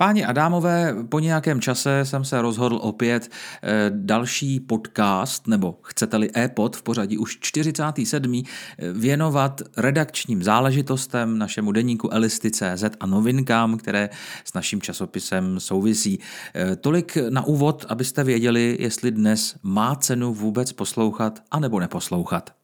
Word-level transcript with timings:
Páni 0.00 0.24
Adámové, 0.24 0.94
po 1.08 1.18
nějakém 1.18 1.60
čase 1.60 2.04
jsem 2.04 2.24
se 2.24 2.42
rozhodl 2.42 2.78
opět 2.82 3.30
eh, 3.62 3.90
další 3.94 4.60
podcast, 4.60 5.46
nebo 5.46 5.78
chcete-li 5.82 6.30
e-pod 6.36 6.76
v 6.76 6.82
pořadí 6.82 7.18
už 7.18 7.38
47. 7.40 8.42
Eh, 8.78 8.92
věnovat 8.92 9.62
redakčním 9.76 10.42
záležitostem 10.42 11.38
našemu 11.38 11.72
deníku 11.72 12.10
Elisty.cz 12.10 12.84
a 13.00 13.06
novinkám, 13.06 13.78
které 13.78 14.10
s 14.44 14.54
naším 14.54 14.82
časopisem 14.82 15.60
souvisí. 15.60 16.18
Eh, 16.54 16.76
tolik 16.76 17.18
na 17.28 17.44
úvod, 17.44 17.86
abyste 17.88 18.24
věděli, 18.24 18.76
jestli 18.80 19.10
dnes 19.10 19.56
má 19.62 19.94
cenu 19.94 20.34
vůbec 20.34 20.72
poslouchat 20.72 21.42
anebo 21.50 21.80
neposlouchat. 21.80 22.57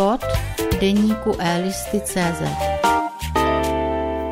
Pod 0.00 0.20
deníku 0.80 1.36
elisty.cz 1.38 2.42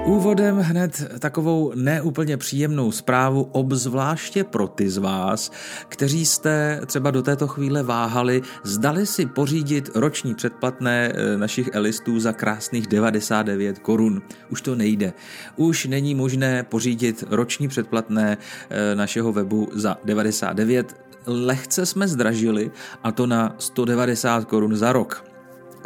Úvodem 0.04 0.56
hned 0.58 1.18
takovou 1.18 1.72
neúplně 1.74 2.36
příjemnou 2.36 2.92
zprávu, 2.92 3.42
obzvláště 3.52 4.44
pro 4.44 4.68
ty 4.68 4.90
z 4.90 4.98
vás, 4.98 5.52
kteří 5.88 6.26
jste 6.26 6.80
třeba 6.86 7.10
do 7.10 7.22
této 7.22 7.46
chvíle 7.48 7.82
váhali, 7.82 8.42
zdali 8.64 9.06
si 9.06 9.26
pořídit 9.26 9.90
roční 9.94 10.34
předplatné 10.34 11.12
eh, 11.14 11.38
našich 11.38 11.70
elistů 11.72 12.20
za 12.20 12.32
krásných 12.32 12.86
99 12.86 13.78
korun. 13.78 14.22
Už 14.50 14.62
to 14.62 14.74
nejde. 14.74 15.12
Už 15.56 15.86
není 15.86 16.14
možné 16.14 16.62
pořídit 16.62 17.24
roční 17.30 17.68
předplatné 17.68 18.38
eh, 18.70 18.94
našeho 18.94 19.32
webu 19.32 19.68
za 19.72 19.96
99 20.04 20.96
lehce 21.26 21.86
jsme 21.86 22.08
zdražili 22.08 22.70
a 23.02 23.12
to 23.12 23.26
na 23.26 23.54
190 23.58 24.44
korun 24.44 24.76
za 24.76 24.92
rok. 24.92 25.27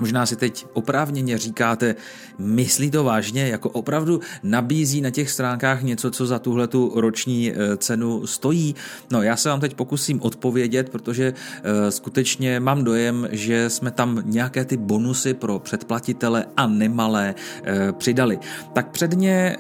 Možná 0.01 0.27
si 0.27 0.37
teď 0.37 0.67
oprávněně 0.73 1.39
říkáte, 1.39 1.95
myslí 2.39 2.91
to 2.91 3.05
vážně, 3.05 3.49
jako 3.49 3.69
opravdu 3.71 4.21
nabízí 4.43 5.01
na 5.01 5.11
těch 5.11 5.31
stránkách 5.31 5.83
něco, 5.83 6.11
co 6.11 6.27
za 6.27 6.39
tuhle 6.39 6.69
tu 6.69 6.93
roční 6.95 7.53
eh, 7.53 7.77
cenu 7.77 8.27
stojí? 8.27 8.75
No 9.11 9.23
já 9.23 9.37
se 9.37 9.49
vám 9.49 9.61
teď 9.61 9.75
pokusím 9.75 10.23
odpovědět, 10.23 10.89
protože 10.89 11.33
uh, 11.33 11.91
skutečně 11.91 12.61
mám 12.61 12.85
dojem, 12.85 13.29
že 13.31 13.71
jsme 13.71 13.91
tam 13.91 14.23
nějaké 14.25 14.65
ty 14.65 14.77
bonusy 14.77 15.35
pro 15.35 15.59
předplatitele 15.59 16.47
a 16.57 16.67
nemalé 16.67 17.35
uh, 17.35 17.93
přidali. 17.93 18.39
Tak 18.73 18.91
předně 18.91 19.57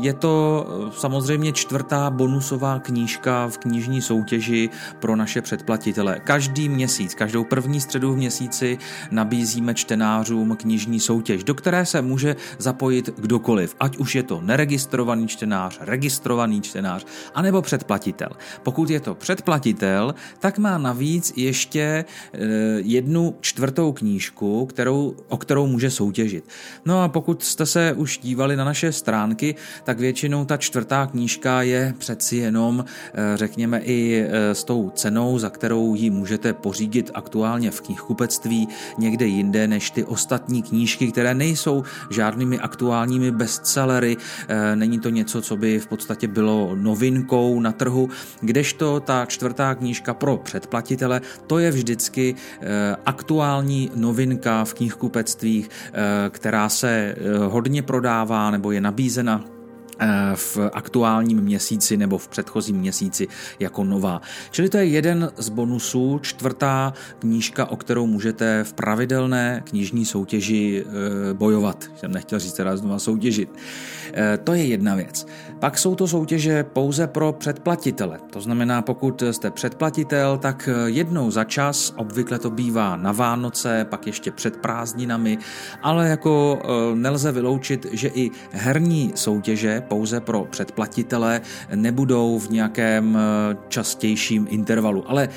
je 0.00 0.12
to 0.12 0.66
samozřejmě 0.98 1.52
čtvrtá 1.52 2.10
bonusová 2.10 2.78
knížka 2.78 3.48
v 3.48 3.58
knižní 3.58 4.02
soutěži 4.02 4.70
pro 4.98 5.16
naše 5.16 5.42
předplatitele. 5.42 6.20
Každý 6.24 6.68
měsíc, 6.68 7.14
každou 7.14 7.44
první 7.44 7.80
středu 7.80 8.12
v 8.12 8.16
měsíci 8.16 8.78
nabízíme 9.10 9.61
nabízíme 9.62 9.74
čtenářům 9.74 10.56
knižní 10.56 11.00
soutěž, 11.00 11.44
do 11.44 11.54
které 11.54 11.86
se 11.86 12.02
může 12.02 12.36
zapojit 12.58 13.10
kdokoliv, 13.16 13.74
ať 13.80 13.96
už 13.96 14.14
je 14.14 14.22
to 14.22 14.40
neregistrovaný 14.40 15.28
čtenář, 15.28 15.78
registrovaný 15.80 16.60
čtenář, 16.60 17.06
anebo 17.34 17.62
předplatitel. 17.62 18.28
Pokud 18.62 18.90
je 18.90 19.00
to 19.00 19.14
předplatitel, 19.14 20.14
tak 20.38 20.58
má 20.58 20.78
navíc 20.78 21.32
ještě 21.36 21.80
e, 21.80 22.04
jednu 22.82 23.34
čtvrtou 23.40 23.92
knížku, 23.92 24.66
kterou, 24.66 25.14
o 25.28 25.36
kterou 25.36 25.66
může 25.66 25.90
soutěžit. 25.90 26.44
No 26.84 27.02
a 27.02 27.08
pokud 27.08 27.42
jste 27.42 27.66
se 27.66 27.92
už 27.92 28.18
dívali 28.18 28.56
na 28.56 28.64
naše 28.64 28.92
stránky, 28.92 29.54
tak 29.84 29.98
většinou 29.98 30.44
ta 30.44 30.56
čtvrtá 30.56 31.06
knížka 31.06 31.62
je 31.62 31.94
přeci 31.98 32.36
jenom, 32.36 32.84
e, 32.84 33.36
řekněme, 33.36 33.78
i 33.78 34.26
e, 34.28 34.54
s 34.54 34.64
tou 34.64 34.90
cenou, 34.90 35.38
za 35.38 35.50
kterou 35.50 35.94
ji 35.94 36.10
můžete 36.10 36.52
pořídit 36.52 37.10
aktuálně 37.14 37.70
v 37.70 37.80
knihkupectví 37.80 38.68
někde 38.98 39.26
jinde 39.26 39.51
jinde 39.52 39.68
než 39.68 39.90
ty 39.90 40.04
ostatní 40.04 40.62
knížky, 40.62 41.12
které 41.12 41.34
nejsou 41.34 41.84
žádnými 42.10 42.58
aktuálními 42.58 43.30
bestsellery, 43.30 44.16
eh, 44.48 44.76
není 44.76 44.98
to 44.98 45.08
něco, 45.08 45.42
co 45.42 45.56
by 45.56 45.78
v 45.78 45.86
podstatě 45.86 46.28
bylo 46.28 46.72
novinkou 46.74 47.60
na 47.60 47.72
trhu, 47.72 48.08
kdežto 48.40 49.00
ta 49.00 49.26
čtvrtá 49.26 49.74
knížka 49.74 50.14
pro 50.14 50.36
předplatitele, 50.36 51.20
to 51.46 51.58
je 51.58 51.70
vždycky 51.70 52.34
eh, 52.34 52.96
aktuální 53.06 53.90
novinka 53.96 54.64
v 54.64 54.74
knihkupectvích, 54.74 55.68
eh, 55.68 56.30
která 56.30 56.68
se 56.68 57.14
hodně 57.48 57.82
prodává 57.82 58.50
nebo 58.50 58.72
je 58.72 58.80
nabízena 58.80 59.44
v 60.34 60.58
aktuálním 60.72 61.40
měsíci 61.40 61.96
nebo 61.96 62.18
v 62.18 62.28
předchozím 62.28 62.76
měsíci 62.76 63.28
jako 63.60 63.84
nová. 63.84 64.20
Čili 64.50 64.68
to 64.68 64.76
je 64.76 64.84
jeden 64.84 65.30
z 65.36 65.48
bonusů, 65.48 66.18
čtvrtá 66.22 66.92
knížka, 67.18 67.66
o 67.66 67.76
kterou 67.76 68.06
můžete 68.06 68.64
v 68.64 68.72
pravidelné 68.72 69.62
knižní 69.64 70.04
soutěži 70.04 70.84
eh, 70.84 71.34
bojovat. 71.34 71.90
Jsem 71.96 72.12
nechtěl 72.12 72.38
říct 72.38 72.52
teda 72.52 72.76
znova 72.76 72.98
soutěžit. 72.98 73.48
Eh, 74.12 74.38
to 74.44 74.54
je 74.54 74.64
jedna 74.64 74.94
věc. 74.94 75.26
Pak 75.58 75.78
jsou 75.78 75.94
to 75.94 76.08
soutěže 76.08 76.64
pouze 76.64 77.06
pro 77.06 77.32
předplatitele. 77.32 78.18
To 78.30 78.40
znamená, 78.40 78.82
pokud 78.82 79.22
jste 79.30 79.50
předplatitel, 79.50 80.38
tak 80.38 80.68
jednou 80.86 81.30
za 81.30 81.44
čas, 81.44 81.94
obvykle 81.96 82.38
to 82.38 82.50
bývá 82.50 82.96
na 82.96 83.12
Vánoce, 83.12 83.86
pak 83.90 84.06
ještě 84.06 84.30
před 84.30 84.56
prázdninami, 84.56 85.38
ale 85.82 86.08
jako 86.08 86.62
nelze 86.94 87.32
vyloučit, 87.32 87.86
že 87.92 88.08
i 88.08 88.30
herní 88.50 89.12
soutěže 89.14 89.82
pouze 89.92 90.20
pro 90.20 90.44
předplatitele, 90.50 91.40
nebudou 91.74 92.38
v 92.38 92.50
nějakém 92.50 93.18
eh, 93.18 93.56
častějším 93.68 94.46
intervalu. 94.50 95.04
Ale 95.06 95.28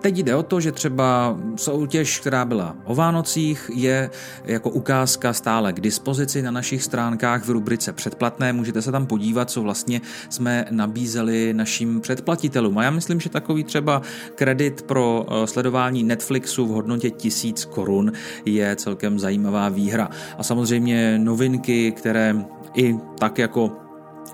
Teď 0.00 0.18
jde 0.18 0.34
o 0.34 0.42
to, 0.42 0.60
že 0.60 0.72
třeba 0.72 1.38
soutěž, 1.56 2.20
která 2.20 2.44
byla 2.44 2.76
o 2.84 2.94
Vánocích, 2.94 3.70
je 3.74 4.10
jako 4.44 4.70
ukázka 4.70 5.32
stále 5.32 5.72
k 5.72 5.80
dispozici 5.80 6.42
na 6.42 6.50
našich 6.50 6.82
stránkách 6.82 7.44
v 7.44 7.50
rubrice 7.50 7.92
předplatné. 7.92 8.52
Můžete 8.52 8.82
se 8.82 8.92
tam 8.92 9.06
podívat, 9.06 9.50
co 9.50 9.62
vlastně 9.62 10.00
jsme 10.28 10.64
nabízeli 10.70 11.54
našim 11.54 12.00
předplatitelům. 12.00 12.78
A 12.78 12.82
já 12.82 12.90
myslím, 12.90 13.20
že 13.20 13.30
takový 13.30 13.64
třeba 13.64 14.02
kredit 14.34 14.82
pro 14.82 15.26
eh, 15.28 15.46
sledování 15.46 16.04
Netflixu 16.04 16.66
v 16.66 16.70
hodnotě 16.70 17.10
1000 17.10 17.64
korun 17.64 18.12
je 18.44 18.76
celkem 18.76 19.18
zajímavá 19.18 19.68
výhra. 19.68 20.10
A 20.38 20.42
samozřejmě 20.42 21.18
novinky, 21.18 21.92
které 21.92 22.34
i 22.74 22.96
tak 23.18 23.38
jako 23.38 23.85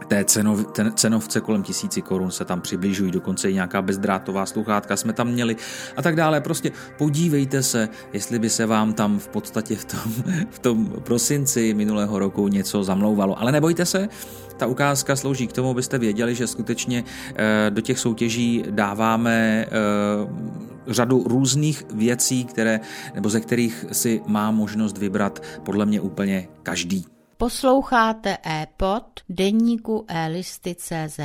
té 0.08 0.25
cenov, 0.25 0.66
ten, 0.72 0.92
cenovce 0.94 1.41
kolem 1.41 1.62
tisíci 1.62 2.03
korun 2.03 2.30
se 2.30 2.44
tam 2.44 2.60
přibližují, 2.60 3.10
dokonce 3.10 3.50
i 3.50 3.54
nějaká 3.54 3.82
bezdrátová 3.82 4.47
sluchátka 4.47 4.97
jsme 4.97 5.12
tam 5.12 5.28
měli 5.28 5.56
a 5.97 6.03
tak 6.03 6.16
dále. 6.16 6.41
Prostě 6.41 6.72
podívejte 6.98 7.62
se, 7.62 7.88
jestli 8.12 8.38
by 8.38 8.50
se 8.50 8.66
vám 8.66 8.92
tam 8.92 9.19
v 9.19 9.28
podstatě 9.28 9.76
v 9.76 9.84
tom, 9.84 10.12
v 10.50 10.58
tom 10.58 10.86
prosinci 10.86 11.75
minulého 11.75 12.19
roku 12.19 12.48
něco 12.48 12.84
zamlouvalo. 12.84 13.41
Ale 13.41 13.52
nebojte 13.52 13.86
se, 13.86 14.08
ta 14.56 14.66
ukázka 14.66 15.16
slouží 15.16 15.47
k 15.47 15.52
tomu, 15.52 15.70
abyste 15.70 15.98
věděli, 15.98 16.34
že 16.34 16.47
skutečně 16.47 17.04
eh, 17.36 17.70
do 17.70 17.81
těch 17.81 17.98
soutěží 17.98 18.64
dáváme 18.70 19.66
eh, 19.66 19.70
řadu 20.86 21.25
různých 21.26 21.84
věcí, 21.94 22.44
které, 22.44 22.81
nebo 23.14 23.28
ze 23.28 23.41
kterých 23.41 23.84
si 23.92 24.20
má 24.26 24.50
možnost 24.50 24.98
vybrat 24.98 25.42
podle 25.64 25.86
mě 25.86 26.00
úplně 26.00 26.48
každý. 26.62 27.04
Posloucháte 27.42 28.38
e-pod 28.47 29.20
deníku 29.28 30.04
elisty.cz. 30.08 31.20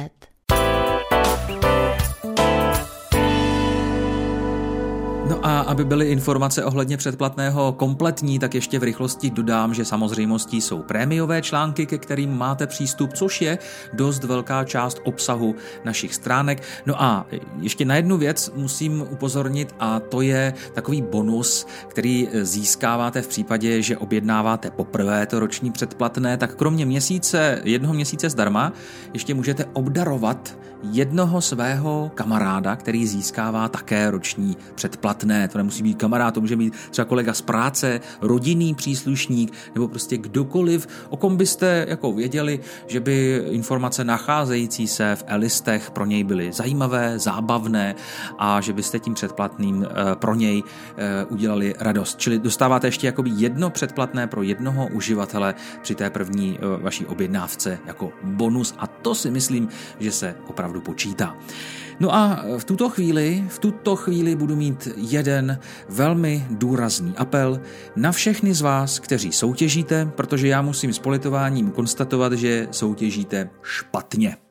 No 5.29 5.45
a 5.45 5.59
aby 5.59 5.85
byly 5.85 6.07
informace 6.07 6.63
ohledně 6.65 6.97
předplatného 6.97 7.73
kompletní, 7.73 8.39
tak 8.39 8.55
ještě 8.55 8.79
v 8.79 8.83
rychlosti 8.83 9.29
dodám, 9.29 9.73
že 9.73 9.85
samozřejmostí 9.85 10.61
jsou 10.61 10.81
prémiové 10.81 11.41
články, 11.41 11.85
ke 11.85 11.97
kterým 11.97 12.37
máte 12.37 12.67
přístup, 12.67 13.13
což 13.13 13.41
je 13.41 13.57
dost 13.93 14.23
velká 14.23 14.63
část 14.63 15.01
obsahu 15.03 15.55
našich 15.85 16.15
stránek. 16.15 16.63
No 16.85 17.03
a 17.03 17.25
ještě 17.59 17.85
na 17.85 17.95
jednu 17.95 18.17
věc 18.17 18.51
musím 18.55 19.01
upozornit 19.01 19.75
a 19.79 19.99
to 19.99 20.21
je 20.21 20.53
takový 20.73 21.01
bonus, 21.01 21.67
který 21.87 22.29
získáváte 22.41 23.21
v 23.21 23.27
případě, 23.27 23.81
že 23.81 23.97
objednáváte 23.97 24.71
poprvé 24.71 25.25
to 25.25 25.39
roční 25.39 25.71
předplatné, 25.71 26.37
tak 26.37 26.55
kromě 26.55 26.85
měsíce, 26.85 27.61
jednoho 27.63 27.93
měsíce 27.93 28.29
zdarma, 28.29 28.73
ještě 29.13 29.33
můžete 29.33 29.65
obdarovat 29.73 30.57
jednoho 30.91 31.41
svého 31.41 32.11
kamaráda, 32.15 32.75
který 32.75 33.07
získává 33.07 33.67
také 33.69 34.11
roční 34.11 34.57
předplatné. 34.75 35.16
To 35.17 35.57
nemusí 35.57 35.83
být 35.83 35.97
kamarád, 35.97 36.33
to 36.33 36.41
může 36.41 36.55
být 36.55 36.73
třeba 36.89 37.05
kolega 37.05 37.33
z 37.33 37.41
práce, 37.41 38.01
rodinný 38.21 38.75
příslušník 38.75 39.53
nebo 39.75 39.87
prostě 39.87 40.17
kdokoliv, 40.17 40.87
o 41.09 41.17
kom 41.17 41.37
byste 41.37 41.85
jako 41.89 42.11
věděli, 42.11 42.59
že 42.87 42.99
by 42.99 43.43
informace 43.49 44.03
nacházející 44.03 44.87
se 44.87 45.15
v 45.15 45.23
e-listech 45.27 45.91
pro 45.91 46.05
něj 46.05 46.23
byly 46.23 46.51
zajímavé, 46.53 47.19
zábavné 47.19 47.95
a 48.37 48.61
že 48.61 48.73
byste 48.73 48.99
tím 48.99 49.13
předplatným 49.13 49.85
eh, 49.85 50.15
pro 50.15 50.35
něj 50.35 50.63
eh, 50.97 51.25
udělali 51.25 51.75
radost. 51.79 52.19
Čili 52.19 52.39
dostáváte 52.39 52.87
ještě 52.87 53.07
jakoby 53.07 53.31
jedno 53.33 53.69
předplatné 53.69 54.27
pro 54.27 54.43
jednoho 54.43 54.87
uživatele 54.87 55.55
při 55.81 55.95
té 55.95 56.09
první 56.09 56.59
eh, 56.59 56.83
vaší 56.83 57.05
objednávce 57.05 57.79
jako 57.85 58.11
bonus 58.23 58.75
a 58.77 58.87
to 58.87 59.15
si 59.15 59.31
myslím, 59.31 59.69
že 59.99 60.11
se 60.11 60.35
opravdu 60.47 60.81
počítá. 60.81 61.35
No 61.99 62.15
a 62.15 62.45
v 62.57 62.63
tuto 62.63 62.89
chvíli, 62.89 63.43
v 63.49 63.59
tuto 63.59 63.95
chvíli 63.95 64.35
budu 64.35 64.55
mít 64.55 64.87
jeden 65.09 65.59
velmi 65.89 66.45
důrazný 66.49 67.13
apel 67.17 67.61
na 67.95 68.11
všechny 68.11 68.53
z 68.53 68.61
vás, 68.61 68.99
kteří 68.99 69.31
soutěžíte, 69.31 70.05
protože 70.15 70.47
já 70.47 70.61
musím 70.61 70.93
s 70.93 70.99
politováním 70.99 71.71
konstatovat, 71.71 72.33
že 72.33 72.67
soutěžíte 72.71 73.49
špatně. 73.63 74.46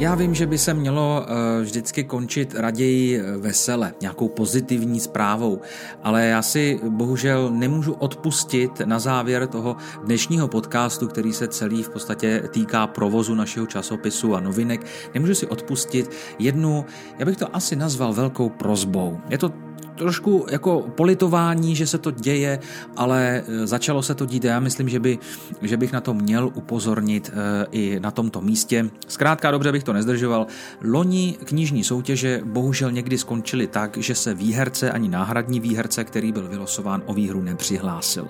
Já 0.00 0.14
vím, 0.14 0.34
že 0.34 0.46
by 0.46 0.58
se 0.58 0.74
mělo 0.74 1.26
eh, 1.26 1.62
vždycky 1.62 2.04
končit 2.04 2.54
raději 2.54 3.20
eh, 3.20 3.36
vesele, 3.36 3.94
nějakou 4.00 4.28
pozitivní 4.28 5.00
zprávou, 5.00 5.60
ale 6.02 6.26
já 6.26 6.42
si 6.42 6.80
bohužel 6.88 7.50
nemůžu 7.50 7.92
odpustit 7.92 8.80
na 8.84 8.98
závěr 8.98 9.46
toho 9.46 9.76
dnešního 10.04 10.48
podcastu, 10.48 11.08
který 11.08 11.32
se 11.32 11.48
celý 11.48 11.82
v 11.82 11.88
podstatě 11.88 12.42
týká 12.50 12.86
provozu 12.86 13.34
našeho 13.34 13.66
časopisu 13.66 14.34
a 14.34 14.40
novinek, 14.40 14.86
nemůžu 15.14 15.34
si 15.34 15.46
odpustit 15.46 16.10
jednu, 16.38 16.84
já 17.18 17.26
bych 17.26 17.36
to 17.36 17.56
asi 17.56 17.76
nazval 17.76 18.12
velkou 18.12 18.48
prozbou. 18.48 19.20
Je 19.28 19.38
to 19.38 19.52
trošku 20.00 20.46
jako 20.50 20.80
politování, 20.94 21.76
že 21.76 21.86
se 21.86 21.98
to 21.98 22.10
děje, 22.10 22.58
ale 22.96 23.42
e, 23.48 23.66
začalo 23.66 24.02
se 24.02 24.14
to 24.14 24.26
dít. 24.26 24.44
Já 24.44 24.60
myslím, 24.60 24.88
že, 24.88 25.00
by, 25.00 25.18
že 25.62 25.76
bych 25.76 25.92
na 25.92 26.00
to 26.00 26.14
měl 26.14 26.50
upozornit 26.54 27.30
e, 27.32 27.66
i 27.72 28.00
na 28.00 28.10
tomto 28.10 28.40
místě. 28.40 28.90
Zkrátka 29.08 29.50
dobře 29.50 29.72
bych 29.72 29.84
to 29.84 29.92
nezdržoval. 29.92 30.46
Loni 30.84 31.36
knižní 31.44 31.84
soutěže 31.84 32.40
bohužel 32.44 32.92
někdy 32.92 33.18
skončily 33.18 33.66
tak, 33.66 33.96
že 33.96 34.14
se 34.14 34.34
výherce 34.34 34.90
ani 34.90 35.08
náhradní 35.08 35.60
výherce, 35.60 36.04
který 36.04 36.32
byl 36.32 36.48
vylosován 36.48 37.02
o 37.06 37.14
výhru, 37.14 37.42
nepřihlásil. 37.42 38.28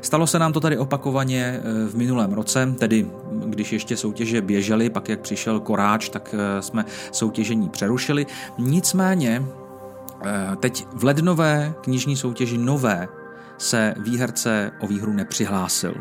Stalo 0.00 0.26
se 0.26 0.38
nám 0.38 0.52
to 0.52 0.60
tady 0.60 0.78
opakovaně 0.78 1.42
e, 1.42 1.60
v 1.88 1.96
minulém 1.96 2.32
roce, 2.32 2.74
tedy 2.78 3.06
když 3.46 3.72
ještě 3.72 3.96
soutěže 3.96 4.42
běžely, 4.42 4.90
pak 4.90 5.08
jak 5.08 5.20
přišel 5.20 5.60
koráč, 5.60 6.08
tak 6.08 6.34
jsme 6.60 6.84
soutěžení 7.12 7.68
přerušili. 7.68 8.26
Nicméně 8.58 9.42
teď 10.60 10.86
v 10.92 11.04
lednové 11.04 11.74
knižní 11.80 12.16
soutěži 12.16 12.58
nové 12.58 13.08
se 13.58 13.94
výherce 13.98 14.70
o 14.80 14.86
výhru 14.86 15.12
nepřihlásil. 15.12 15.94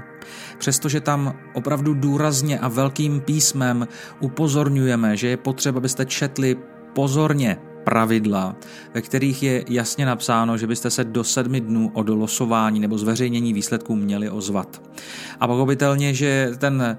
Přestože 0.57 1.01
tam 1.01 1.35
opravdu 1.53 1.93
důrazně 1.93 2.59
a 2.59 2.67
velkým 2.67 3.21
písmem 3.21 3.87
upozorňujeme, 4.19 5.17
že 5.17 5.27
je 5.27 5.37
potřeba, 5.37 5.77
abyste 5.77 6.05
četli 6.05 6.55
pozorně 6.93 7.57
pravidla, 7.83 8.55
ve 8.93 9.01
kterých 9.01 9.43
je 9.43 9.63
jasně 9.69 10.05
napsáno, 10.05 10.57
že 10.57 10.67
byste 10.67 10.89
se 10.89 11.03
do 11.03 11.23
sedmi 11.23 11.61
dnů 11.61 11.91
od 11.93 12.09
losování 12.09 12.79
nebo 12.79 12.97
zveřejnění 12.97 13.53
výsledků 13.53 13.95
měli 13.95 14.29
ozvat. 14.29 14.81
A 15.39 15.47
pochopitelně, 15.47 16.13
že 16.13 16.51
ten 16.57 16.97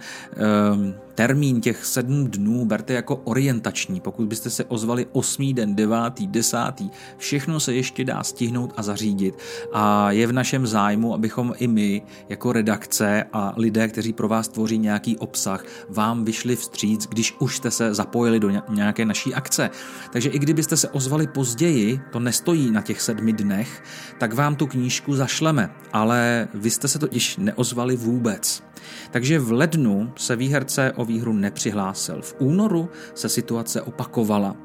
um, 0.73 0.95
termín 1.19 1.61
těch 1.61 1.85
sedm 1.85 2.27
dnů 2.27 2.65
berte 2.65 2.93
jako 2.93 3.17
orientační. 3.17 4.01
Pokud 4.01 4.27
byste 4.27 4.51
se 4.51 4.65
ozvali 4.65 5.07
osmý 5.13 5.55
den, 5.55 5.75
devátý, 5.75 6.27
desátý, 6.27 6.91
všechno 7.17 7.61
se 7.61 7.75
ještě 7.75 8.05
dá 8.05 8.23
stihnout 8.23 8.73
a 8.77 8.83
zařídit. 8.83 9.35
A 9.73 10.13
je 10.13 10.27
v 10.27 10.33
našem 10.33 10.67
zájmu, 10.67 11.15
abychom 11.15 11.55
i 11.59 11.67
my, 11.67 12.03
jako 12.29 12.53
redakce 12.53 13.25
a 13.33 13.55
lidé, 13.57 13.89
kteří 13.89 14.13
pro 14.13 14.29
vás 14.29 14.49
tvoří 14.49 14.79
nějaký 14.79 15.17
obsah, 15.17 15.65
vám 15.89 16.25
vyšli 16.25 16.57
vstříc, 16.57 17.07
když 17.07 17.35
už 17.39 17.57
jste 17.57 17.71
se 17.71 17.95
zapojili 17.95 18.41
do 18.41 18.51
nějaké 18.69 19.05
naší 19.05 19.35
akce. 19.35 19.71
Takže 20.13 20.29
i 20.29 20.39
kdybyste 20.39 20.77
se 20.77 20.89
ozvali 20.89 21.27
později, 21.27 22.01
to 22.13 22.21
nestojí 22.21 22.71
na 22.71 22.83
těch 22.83 23.01
sedmi 23.01 23.33
dnech, 23.33 23.83
tak 24.19 24.35
vám 24.35 24.57
tu 24.57 24.67
knížku 24.67 25.17
zašleme, 25.17 25.71
ale 25.93 26.49
vy 26.55 26.71
jste 26.71 26.89
se 26.89 26.99
totiž 26.99 27.37
neozvali 27.37 27.97
vůbec. 27.97 28.69
Takže 29.11 29.39
v 29.39 29.53
lednu 29.53 30.13
se 30.17 30.37
výherce 30.37 30.93
o 30.93 31.05
výhru 31.09 31.33
nepřihlásil. 31.33 32.23
V 32.23 32.35
únoru 32.39 32.89
se 33.15 33.29
situace 33.29 33.83
opakovala. 33.83 34.57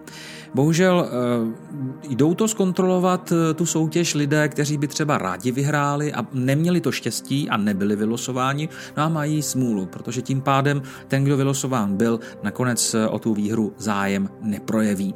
Bohužel 0.53 1.09
eh, 1.09 2.09
jdou 2.09 2.33
to 2.33 2.47
zkontrolovat 2.47 3.31
eh, 3.31 3.53
tu 3.53 3.65
soutěž 3.65 4.15
lidé, 4.15 4.47
kteří 4.47 4.77
by 4.77 4.87
třeba 4.87 5.17
rádi 5.17 5.51
vyhráli 5.51 6.13
a 6.13 6.25
neměli 6.33 6.81
to 6.81 6.91
štěstí 6.91 7.49
a 7.49 7.57
nebyli 7.57 7.95
vylosováni, 7.95 8.69
no 8.97 9.03
a 9.03 9.09
mají 9.09 9.41
smůlu, 9.41 9.85
protože 9.85 10.21
tím 10.21 10.41
pádem 10.41 10.81
ten, 11.07 11.23
kdo 11.23 11.37
vylosován 11.37 11.97
byl, 11.97 12.19
nakonec 12.43 12.93
eh, 12.93 13.07
o 13.07 13.19
tu 13.19 13.33
výhru 13.33 13.73
zájem 13.77 14.29
neprojeví. 14.41 15.15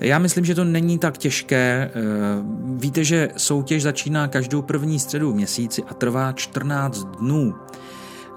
Já 0.00 0.18
myslím, 0.18 0.44
že 0.44 0.54
to 0.54 0.64
není 0.64 0.98
tak 0.98 1.18
těžké. 1.18 1.90
Víte, 2.64 3.04
že 3.04 3.28
soutěž 3.36 3.82
začíná 3.82 4.28
každou 4.28 4.62
první 4.62 4.98
středu 4.98 5.32
v 5.32 5.34
měsíci 5.34 5.82
a 5.88 5.94
trvá 5.94 6.32
14 6.32 7.04
dnů. 7.04 7.54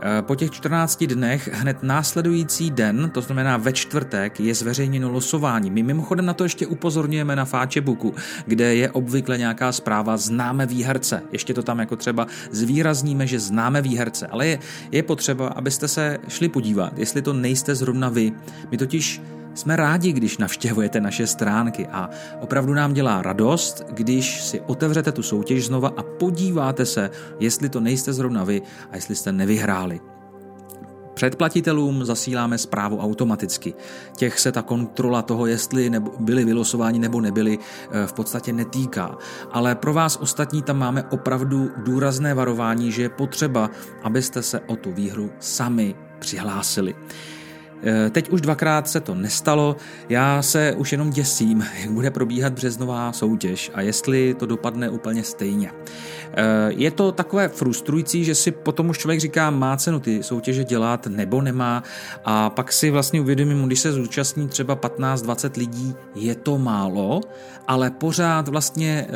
Eh, 0.01 0.21
po 0.21 0.36
těch 0.36 0.51
14 0.51 1.07
dnech 1.07 1.50
hned 1.53 1.83
následující 1.83 2.71
den, 2.71 3.09
to 3.13 3.21
znamená 3.21 3.57
ve 3.57 3.74
čtvrtek, 3.74 4.39
je 4.39 4.56
zveřejněno 4.56 5.12
losování. 5.12 5.71
My 5.71 5.83
mimochodem 5.83 6.25
na 6.25 6.33
to 6.33 6.44
ještě 6.44 6.68
upozorňujeme 6.68 7.36
na 7.36 7.45
Fáčebuku, 7.45 8.15
kde 8.45 8.75
je 8.75 8.92
obvykle 8.92 9.38
nějaká 9.38 9.71
zpráva 9.71 10.18
známe 10.18 10.65
výherce. 10.65 11.24
Ještě 11.31 11.53
to 11.53 11.63
tam 11.63 11.80
jako 11.80 11.95
třeba 11.95 12.27
zvýrazníme, 12.51 13.27
že 13.27 13.39
známe 13.39 13.81
výherce, 13.81 14.27
ale 14.27 14.47
je, 14.47 14.59
je 14.92 15.03
potřeba, 15.03 15.47
abyste 15.47 15.88
se 15.88 16.18
šli 16.27 16.50
podívat, 16.50 16.97
jestli 16.97 17.21
to 17.21 17.33
nejste 17.33 17.75
zrovna 17.75 18.09
vy. 18.09 18.31
My 18.71 18.77
totiž 18.77 19.21
jsme 19.56 19.75
rádi, 19.75 20.13
když 20.13 20.38
navštěvujete 20.38 21.02
naše 21.02 21.28
stránky 21.28 21.88
a 21.88 22.10
opravdu 22.40 22.74
nám 22.74 22.94
dělá 22.94 23.22
radost, 23.22 23.84
když 23.92 24.44
si 24.44 24.62
otevřete 24.62 25.12
tu 25.12 25.24
soutěž 25.24 25.66
znova 25.66 25.94
a 25.98 26.04
podíváte 26.04 26.86
se, 26.86 27.10
jestli 27.40 27.69
to 27.69 27.80
nejste 27.80 28.13
zrovna 28.13 28.44
vy 28.44 28.62
a 28.92 28.96
jestli 28.96 29.16
jste 29.16 29.31
nevyhráli. 29.31 30.02
Předplatitelům 31.16 32.06
zasíláme 32.06 32.57
zprávu 32.57 33.00
automaticky. 33.00 33.74
Těch 34.18 34.40
se 34.40 34.52
ta 34.52 34.62
kontrola 34.62 35.22
toho, 35.22 35.46
jestli 35.46 35.92
byli 36.19 36.46
vylosováni 36.46 37.00
nebo 37.00 37.22
nebyli, 37.22 37.57
eh, 37.57 38.07
v 38.07 38.13
podstatě 38.13 38.54
netýká. 38.54 39.18
Ale 39.52 39.75
pro 39.75 39.94
vás 39.94 40.18
ostatní 40.22 40.62
tam 40.62 40.78
máme 40.78 41.04
opravdu 41.04 41.72
důrazné 41.78 42.34
varování, 42.34 42.92
že 42.92 43.02
je 43.02 43.10
potřeba, 43.10 43.69
abyste 44.04 44.42
se 44.42 44.60
o 44.60 44.75
tu 44.75 44.92
výhru 44.92 45.31
sami 45.40 45.96
přihlásili. 46.19 46.96
Eh, 47.83 48.10
teď 48.10 48.30
už 48.30 48.42
dvakrát 48.42 48.88
se 48.88 49.00
to 49.00 49.16
nestalo, 49.16 49.75
já 50.10 50.42
se 50.42 50.74
už 50.77 50.92
jenom 50.92 51.10
děsím, 51.10 51.66
jak 51.81 51.92
bude 51.92 52.12
probíhat 52.12 52.54
březnová 52.54 53.13
soutěž 53.13 53.72
a 53.74 53.81
jestli 53.81 54.33
to 54.33 54.45
dopadne 54.45 54.89
úplně 54.89 55.24
stejně. 55.24 55.72
Eh, 56.33 56.44
je 56.68 56.92
to 56.92 57.12
takové 57.12 57.48
frustrující, 57.48 58.24
že 58.24 58.36
si 58.36 58.51
potom 58.51 58.89
už 58.89 58.98
člověk 58.98 59.19
říká, 59.19 59.50
má 59.50 59.77
cenu 59.77 60.00
ty 60.00 60.24
soutěže 60.24 60.63
dělat 60.63 61.07
nebo 61.07 61.42
nemá 61.42 61.83
a 62.25 62.50
pak 62.50 62.72
si 62.72 62.92
vlastně 62.92 63.22
uvědomím, 63.22 63.66
když 63.66 63.80
se 63.80 63.92
zúčastní 63.92 64.48
třeba 64.48 64.75
15-20 64.75 65.57
lidí, 65.57 65.95
je 66.16 66.36
to 66.36 66.57
málo, 66.57 67.21
ale 67.68 67.92
pořád 67.92 68.48
vlastně 68.48 69.07
eh, 69.10 69.13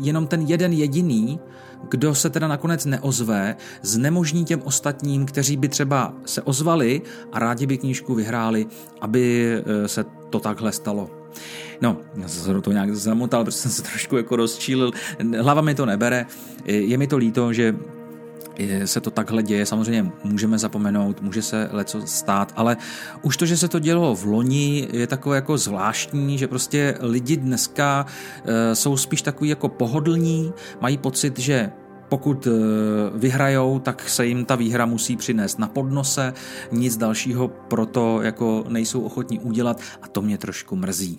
jenom 0.00 0.26
ten 0.26 0.40
jeden 0.40 0.72
jediný 0.72 1.40
kdo 1.88 2.14
se 2.14 2.30
teda 2.30 2.48
nakonec 2.48 2.84
neozve, 2.84 3.56
znemožní 3.82 4.44
těm 4.44 4.62
ostatním, 4.64 5.26
kteří 5.26 5.56
by 5.56 5.68
třeba 5.68 6.14
se 6.24 6.42
ozvali 6.42 7.02
a 7.32 7.38
rádi 7.38 7.66
by 7.66 7.78
knížku 7.78 8.14
vyhráli, 8.14 8.66
aby 9.00 9.52
eh, 9.56 9.88
se 9.88 10.04
to 10.30 10.40
takhle 10.40 10.72
stalo. 10.72 11.10
No, 11.80 11.96
já 12.16 12.28
jsem 12.28 12.54
se 12.54 12.60
to 12.60 12.72
nějak 12.72 12.96
zamotal, 12.96 13.44
protože 13.44 13.56
jsem 13.56 13.70
se 13.70 13.82
trošku 13.82 14.16
jako 14.16 14.36
rozčílil. 14.36 14.90
Hlava 15.38 15.62
mi 15.62 15.74
to 15.74 15.86
nebere. 15.86 16.26
Je 16.64 16.98
mi 16.98 17.06
to 17.06 17.16
líto, 17.16 17.52
že 17.52 17.74
se 18.84 19.00
to 19.00 19.10
takhle 19.10 19.42
děje, 19.42 19.66
samozřejmě 19.66 20.12
můžeme 20.24 20.58
zapomenout, 20.58 21.22
může 21.22 21.42
se 21.42 21.68
leco 21.72 22.06
stát, 22.06 22.52
ale 22.56 22.76
už 23.22 23.36
to, 23.36 23.46
že 23.46 23.56
se 23.56 23.68
to 23.68 23.78
dělo 23.78 24.14
v 24.14 24.24
loni, 24.24 24.88
je 24.92 25.06
takové 25.06 25.36
jako 25.36 25.58
zvláštní, 25.58 26.38
že 26.38 26.48
prostě 26.48 26.94
lidi 27.00 27.36
dneska 27.36 28.06
e, 28.44 28.74
jsou 28.74 28.96
spíš 28.96 29.22
takový 29.22 29.50
jako 29.50 29.68
pohodlní, 29.68 30.52
mají 30.80 30.98
pocit, 30.98 31.38
že 31.38 31.72
pokud 32.08 32.46
e, 32.46 32.50
vyhrajou, 33.14 33.78
tak 33.78 34.08
se 34.08 34.26
jim 34.26 34.44
ta 34.44 34.54
výhra 34.54 34.86
musí 34.86 35.16
přinést 35.16 35.58
na 35.58 35.68
podnose, 35.68 36.34
nic 36.72 36.96
dalšího 36.96 37.48
proto 37.48 38.22
jako 38.22 38.64
nejsou 38.68 39.00
ochotní 39.00 39.40
udělat 39.40 39.80
a 40.02 40.08
to 40.08 40.22
mě 40.22 40.38
trošku 40.38 40.76
mrzí. 40.76 41.18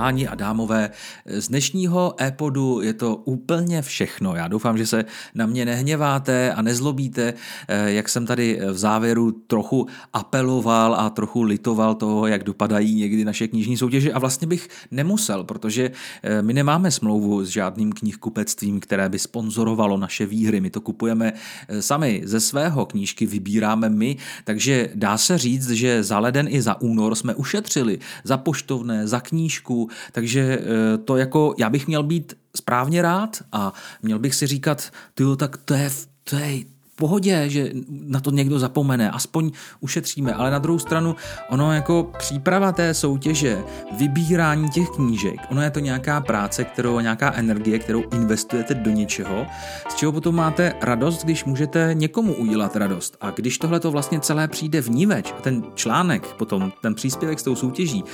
Páni 0.00 0.28
a 0.28 0.34
dámové, 0.34 0.90
z 1.26 1.48
dnešního 1.48 2.14
e-podu 2.20 2.80
je 2.80 2.92
to 2.92 3.16
úplně 3.16 3.82
všechno. 3.82 4.34
Já 4.34 4.48
doufám, 4.48 4.78
že 4.78 4.86
se 4.86 5.04
na 5.34 5.46
mě 5.46 5.64
nehněváte 5.64 6.52
a 6.52 6.62
nezlobíte, 6.62 7.34
eh, 7.68 7.90
jak 7.92 8.08
jsem 8.08 8.26
tady 8.26 8.60
v 8.72 8.78
závěru 8.78 9.32
trochu 9.32 9.86
apeloval 10.12 10.94
a 10.94 11.10
trochu 11.10 11.42
litoval 11.42 11.94
toho, 11.94 12.26
jak 12.26 12.44
dopadají 12.44 12.94
někdy 12.94 13.24
naše 13.24 13.48
knižní 13.48 13.76
soutěže 13.76 14.12
a 14.12 14.18
vlastně 14.18 14.46
bych 14.46 14.68
nemusel, 14.90 15.44
protože 15.44 15.90
eh, 16.22 16.42
my 16.42 16.52
nemáme 16.52 16.90
smlouvu 16.90 17.44
s 17.44 17.48
žádným 17.48 17.92
knihkupectvím, 17.92 18.80
které 18.80 19.08
by 19.08 19.18
sponzorovalo 19.18 19.96
naše 19.96 20.26
výhry. 20.26 20.60
My 20.60 20.70
to 20.70 20.80
kupujeme 20.80 21.32
eh, 21.32 21.82
sami 21.82 22.22
ze 22.24 22.40
svého, 22.40 22.86
knížky 22.86 23.26
vybíráme 23.26 23.88
my, 23.88 24.16
takže 24.44 24.88
dá 24.94 25.18
se 25.18 25.38
říct, 25.38 25.70
že 25.70 26.02
za 26.02 26.18
leden 26.18 26.48
i 26.48 26.62
za 26.62 26.80
únor 26.80 27.14
jsme 27.14 27.34
ušetřili 27.34 27.98
za 28.24 28.36
poštovné, 28.36 29.06
za 29.06 29.20
knížku, 29.20 29.89
takže 30.12 30.58
eh, 30.60 30.98
to 30.98 31.16
jako, 31.16 31.54
já 31.58 31.70
bych 31.70 31.86
měl 31.86 32.02
být 32.02 32.34
správně 32.56 33.02
rád 33.02 33.42
a 33.52 33.72
měl 34.02 34.18
bych 34.18 34.34
si 34.34 34.46
říkat, 34.46 34.90
ty 35.14 35.24
tak 35.36 35.56
to 35.56 35.74
je, 35.74 35.90
to 36.24 36.36
je 36.36 36.64
pohodě, 37.00 37.44
že 37.48 37.72
na 37.88 38.20
to 38.20 38.30
někdo 38.30 38.58
zapomene, 38.58 39.10
aspoň 39.10 39.50
ušetříme, 39.80 40.34
ale 40.34 40.50
na 40.50 40.58
druhou 40.58 40.78
stranu 40.78 41.16
ono 41.48 41.72
jako 41.72 42.12
příprava 42.18 42.72
té 42.72 42.94
soutěže, 42.94 43.58
vybírání 43.98 44.68
těch 44.68 44.88
knížek, 44.90 45.40
ono 45.50 45.62
je 45.62 45.70
to 45.70 45.80
nějaká 45.80 46.20
práce, 46.20 46.64
kterou, 46.64 47.00
nějaká 47.00 47.32
energie, 47.34 47.78
kterou 47.78 48.02
investujete 48.12 48.74
do 48.74 48.90
něčeho, 48.90 49.46
z 49.88 49.94
čeho 49.94 50.12
potom 50.12 50.34
máte 50.34 50.74
radost, 50.82 51.24
když 51.24 51.44
můžete 51.44 51.90
někomu 51.92 52.34
udělat 52.34 52.76
radost. 52.76 53.16
A 53.20 53.30
když 53.30 53.58
tohle 53.58 53.80
to 53.80 53.90
vlastně 53.90 54.20
celé 54.20 54.48
přijde 54.48 54.82
v 54.82 54.90
níveč 54.90 55.32
a 55.38 55.40
ten 55.40 55.62
článek, 55.74 56.26
potom 56.26 56.72
ten 56.82 56.94
příspěvek 56.94 57.40
s 57.40 57.42
tou 57.42 57.54
soutěží 57.56 58.04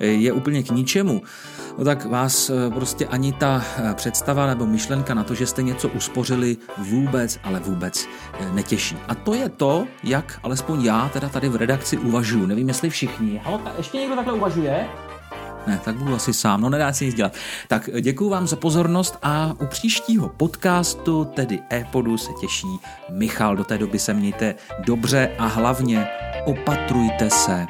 eh, 0.00 0.06
je 0.06 0.32
úplně 0.32 0.62
k 0.62 0.70
ničemu, 0.70 1.22
no 1.78 1.84
tak 1.84 2.04
vás 2.04 2.50
eh, 2.50 2.70
prostě 2.70 3.06
ani 3.06 3.32
ta 3.32 3.64
eh, 3.78 3.94
představa 3.94 4.46
nebo 4.46 4.66
myšlenka 4.66 5.14
na 5.14 5.24
to, 5.24 5.34
že 5.34 5.46
jste 5.46 5.62
něco 5.62 5.88
uspořili 5.88 6.56
vůbec, 6.78 7.38
ale 7.42 7.60
vůbec 7.60 8.06
netěší. 8.52 8.96
A 9.08 9.14
to 9.14 9.34
je 9.34 9.48
to, 9.48 9.86
jak 10.04 10.40
alespoň 10.42 10.84
já 10.84 11.08
teda 11.08 11.28
tady 11.28 11.48
v 11.48 11.56
redakci 11.56 11.98
uvažuju. 11.98 12.46
Nevím, 12.46 12.68
jestli 12.68 12.90
všichni. 12.90 13.40
Halo, 13.44 13.60
ještě 13.78 13.98
někdo 13.98 14.16
takhle 14.16 14.32
uvažuje? 14.32 14.86
Ne, 15.66 15.80
tak 15.84 15.96
budu 15.96 16.14
asi 16.14 16.34
sám, 16.34 16.60
no 16.60 16.70
nedá 16.70 16.92
se 16.92 17.04
nic 17.04 17.14
dělat. 17.14 17.32
Tak 17.68 17.90
děkuji 18.00 18.28
vám 18.28 18.46
za 18.46 18.56
pozornost 18.56 19.18
a 19.22 19.52
u 19.60 19.66
příštího 19.66 20.28
podcastu, 20.28 21.24
tedy 21.24 21.58
e-podu, 21.72 22.18
se 22.18 22.32
těší 22.40 22.78
Michal. 23.10 23.56
Do 23.56 23.64
té 23.64 23.78
doby 23.78 23.98
se 23.98 24.14
mějte 24.14 24.54
dobře 24.78 25.30
a 25.38 25.46
hlavně 25.46 26.08
opatrujte 26.44 27.30
se. 27.30 27.66